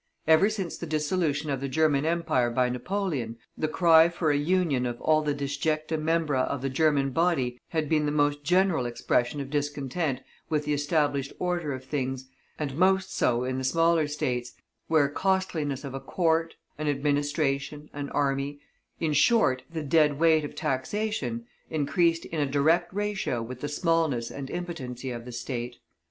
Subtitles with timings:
[0.25, 4.87] Ever since the dissolution of the German Empire by Napoleon, the cry for a union
[4.87, 9.39] of all the disjecta membra of the German body had been the most general expression
[9.39, 14.53] of discontent with the established order of things, and most so in the smaller States,
[14.87, 18.59] where costliness of a court, an administration, an army,
[18.99, 24.31] in short, the dead weight of taxation, increased in a direct ratio with the smallness
[24.31, 25.75] and impotency of the State.